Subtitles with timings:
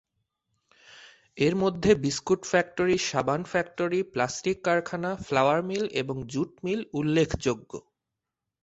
[1.37, 7.71] এরমধ্যে biscuit factory, সাবান factory, plastic কারখানা, ফ্লাওয়ার মিল এবং জুট মিল উল্লেখযোগ্য।